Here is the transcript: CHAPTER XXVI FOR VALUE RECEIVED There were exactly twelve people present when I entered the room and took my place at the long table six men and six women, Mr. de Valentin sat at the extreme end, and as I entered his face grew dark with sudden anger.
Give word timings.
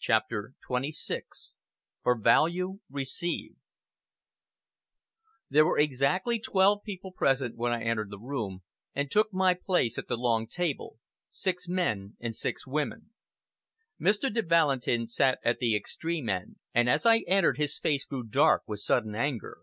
CHAPTER 0.00 0.54
XXVI 0.68 1.22
FOR 2.02 2.18
VALUE 2.18 2.80
RECEIVED 2.90 3.58
There 5.50 5.64
were 5.64 5.78
exactly 5.78 6.40
twelve 6.40 6.82
people 6.82 7.12
present 7.12 7.56
when 7.56 7.70
I 7.70 7.84
entered 7.84 8.10
the 8.10 8.18
room 8.18 8.64
and 8.92 9.08
took 9.08 9.32
my 9.32 9.54
place 9.54 9.98
at 9.98 10.08
the 10.08 10.16
long 10.16 10.48
table 10.48 10.98
six 11.30 11.68
men 11.68 12.16
and 12.18 12.34
six 12.34 12.66
women, 12.66 13.10
Mr. 14.00 14.34
de 14.34 14.42
Valentin 14.42 15.06
sat 15.06 15.38
at 15.44 15.60
the 15.60 15.76
extreme 15.76 16.28
end, 16.28 16.56
and 16.74 16.90
as 16.90 17.06
I 17.06 17.18
entered 17.28 17.56
his 17.56 17.78
face 17.78 18.04
grew 18.04 18.24
dark 18.24 18.64
with 18.66 18.80
sudden 18.80 19.14
anger. 19.14 19.58